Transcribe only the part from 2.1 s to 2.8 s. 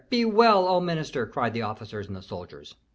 the soldiers.